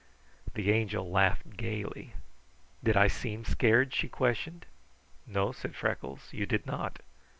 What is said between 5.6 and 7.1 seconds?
Freckles, "you did not."